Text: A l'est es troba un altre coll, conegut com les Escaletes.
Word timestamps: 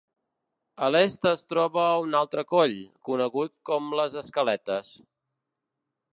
A 0.85 0.87
l'est 0.93 1.27
es 1.31 1.43
troba 1.53 1.83
un 2.05 2.17
altre 2.21 2.45
coll, 2.55 2.75
conegut 3.11 3.55
com 3.71 3.95
les 4.01 4.19
Escaletes. 4.25 4.91